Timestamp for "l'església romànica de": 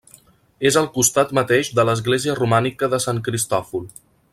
1.91-3.05